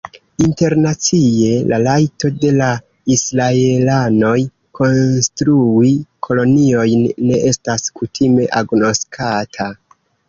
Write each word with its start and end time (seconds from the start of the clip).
Internacie, 0.43 1.49
la 1.71 1.77
rajto 1.87 2.31
de 2.45 2.53
la 2.55 2.69
Israelanoj 3.15 4.33
konstrui 4.79 5.93
koloniojn 6.29 7.07
ne 7.29 7.39
estas 7.53 7.85
kutime 8.01 8.49
agnoskata. 8.63 9.71